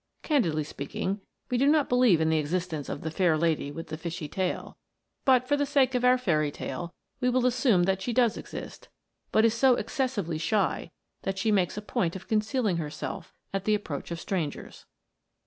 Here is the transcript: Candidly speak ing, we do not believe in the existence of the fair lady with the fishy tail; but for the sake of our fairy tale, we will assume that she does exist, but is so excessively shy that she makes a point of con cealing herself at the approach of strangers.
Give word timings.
Candidly 0.23 0.63
speak 0.63 0.95
ing, 0.95 1.21
we 1.51 1.59
do 1.59 1.67
not 1.67 1.87
believe 1.87 2.19
in 2.19 2.31
the 2.31 2.39
existence 2.39 2.89
of 2.89 3.01
the 3.01 3.11
fair 3.11 3.37
lady 3.37 3.71
with 3.71 3.89
the 3.89 3.97
fishy 3.99 4.27
tail; 4.27 4.75
but 5.25 5.47
for 5.47 5.55
the 5.55 5.63
sake 5.63 5.93
of 5.93 6.03
our 6.03 6.17
fairy 6.17 6.49
tale, 6.49 6.91
we 7.19 7.29
will 7.29 7.45
assume 7.45 7.83
that 7.83 8.01
she 8.01 8.11
does 8.11 8.35
exist, 8.35 8.89
but 9.31 9.45
is 9.45 9.53
so 9.53 9.75
excessively 9.75 10.39
shy 10.39 10.89
that 11.21 11.37
she 11.37 11.51
makes 11.51 11.77
a 11.77 11.83
point 11.83 12.15
of 12.15 12.27
con 12.27 12.39
cealing 12.41 12.79
herself 12.79 13.31
at 13.53 13.65
the 13.65 13.75
approach 13.75 14.09
of 14.09 14.19
strangers. 14.19 14.87